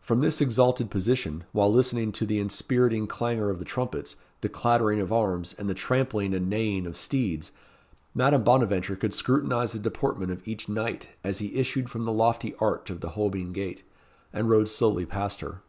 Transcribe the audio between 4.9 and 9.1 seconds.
of arms, and the trampling and neighing of steeds, Madame Bonaventure